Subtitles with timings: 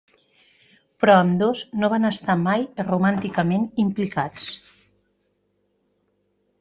[1.03, 4.51] Però ambdós no van estar mai romànticament implicats.